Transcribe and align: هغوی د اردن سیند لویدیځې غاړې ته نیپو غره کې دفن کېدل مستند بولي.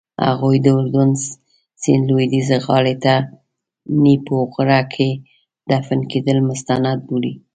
هغوی 0.27 0.57
د 0.61 0.67
اردن 0.77 1.09
سیند 1.81 2.03
لویدیځې 2.09 2.57
غاړې 2.65 2.95
ته 3.03 3.13
نیپو 4.01 4.37
غره 4.53 4.81
کې 4.93 5.09
دفن 5.69 5.99
کېدل 6.11 6.37
مستند 6.49 6.99
بولي. 7.07 7.33